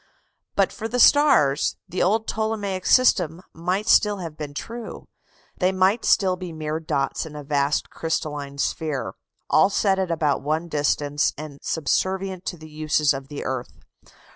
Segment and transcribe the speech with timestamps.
[0.55, 5.07] But for the stars the old Ptolemaic system might still have been true.
[5.59, 9.13] They might still be mere dots in a vast crystalline sphere,
[9.47, 13.77] all set at about one distance, and subservient to the uses of the earth.